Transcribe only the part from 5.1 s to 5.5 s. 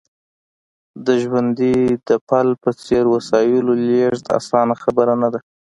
نه ده